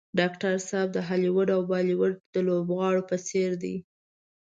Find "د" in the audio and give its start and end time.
0.93-0.97, 2.33-2.35